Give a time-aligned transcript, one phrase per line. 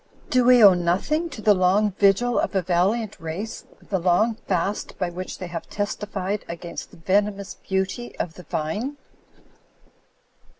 [0.31, 4.97] Do we owe nothing to the long vigil of a valiant race, the long fast
[4.97, 8.97] by which they have testified against the venomous beau^ of the Vine?